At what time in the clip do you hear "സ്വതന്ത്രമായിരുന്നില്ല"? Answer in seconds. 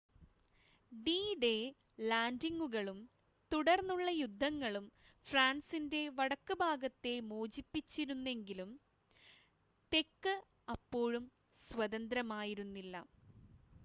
11.69-12.95